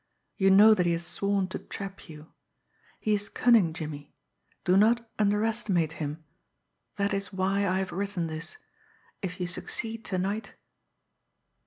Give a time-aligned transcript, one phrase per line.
[0.35, 2.33] You know that he has sworn to trap you.
[2.99, 4.15] He is cunning, Jimmie
[4.63, 6.23] do not underestimate him.
[6.95, 8.57] That is why I have written this
[9.21, 10.55] if you succeed to night